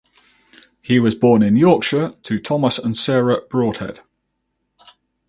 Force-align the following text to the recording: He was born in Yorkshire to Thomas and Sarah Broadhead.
He 0.81 0.97
was 0.99 1.13
born 1.13 1.43
in 1.43 1.55
Yorkshire 1.55 2.09
to 2.23 2.39
Thomas 2.39 2.79
and 2.79 2.97
Sarah 2.97 3.41
Broadhead. 3.47 3.99